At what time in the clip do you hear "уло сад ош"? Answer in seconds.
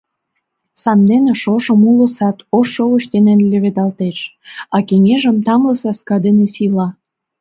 1.89-2.67